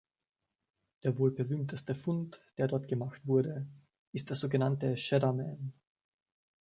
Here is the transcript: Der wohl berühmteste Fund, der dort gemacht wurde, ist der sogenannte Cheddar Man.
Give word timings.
Der 1.03 1.19
wohl 1.19 1.29
berühmteste 1.29 1.93
Fund, 1.93 2.41
der 2.57 2.67
dort 2.67 2.87
gemacht 2.87 3.21
wurde, 3.27 3.67
ist 4.13 4.31
der 4.31 4.35
sogenannte 4.35 4.95
Cheddar 4.95 5.31
Man. 5.31 5.73